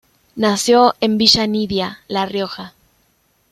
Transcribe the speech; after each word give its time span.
Nació 0.35 0.95
en 0.99 1.19
Villa 1.19 1.45
Nidia, 1.45 1.99
La 2.07 2.25
Rioja. 2.25 2.73